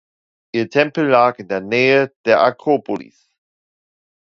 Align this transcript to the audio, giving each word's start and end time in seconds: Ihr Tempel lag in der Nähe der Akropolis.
Ihr 0.51 0.67
Tempel 0.67 1.05
lag 1.09 1.37
in 1.37 1.47
der 1.47 1.61
Nähe 1.61 2.11
der 2.25 2.41
Akropolis. 2.41 3.29